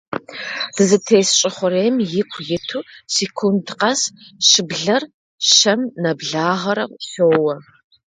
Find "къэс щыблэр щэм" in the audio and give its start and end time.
3.79-5.81